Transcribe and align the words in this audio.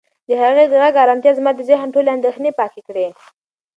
د 0.27 0.29
هغې 0.41 0.65
د 0.71 0.73
غږ 0.81 0.93
ارامتیا 1.03 1.31
زما 1.39 1.51
د 1.55 1.59
ذهن 1.69 1.87
ټولې 1.93 2.09
اندېښنې 2.15 2.51
پاکې 2.59 2.81
کړې. 2.87 3.07